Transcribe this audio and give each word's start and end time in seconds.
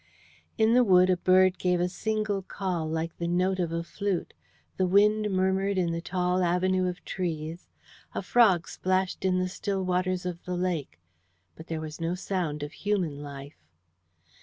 In 0.57 0.73
the 0.73 0.83
wood 0.83 1.11
a 1.11 1.15
bird 1.17 1.59
gave 1.59 1.79
a 1.79 1.87
single 1.87 2.41
call 2.41 2.87
like 2.89 3.15
the 3.19 3.27
note 3.27 3.59
of 3.59 3.71
a 3.71 3.83
flute, 3.83 4.33
the 4.77 4.87
wind 4.87 5.29
murmured 5.29 5.77
in 5.77 5.91
the 5.91 6.01
tall 6.01 6.41
avenue 6.43 6.87
of 6.89 7.05
trees, 7.05 7.69
a 8.15 8.23
frog 8.23 8.67
splashed 8.67 9.23
in 9.23 9.37
the 9.37 9.47
still 9.47 9.85
waters 9.85 10.25
of 10.25 10.43
the 10.43 10.57
lake, 10.57 10.99
but 11.55 11.67
there 11.67 11.79
was 11.81 12.01
no 12.01 12.15
sound 12.15 12.63
of 12.63 12.71
human 12.71 13.21
life. 13.21 13.63